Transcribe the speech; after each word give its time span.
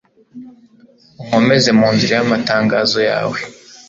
Unkomeze 1.21 1.69
mu 1.79 1.87
nzira 1.95 2.13
y’amatangazo 2.17 2.97
yawe 3.09 3.39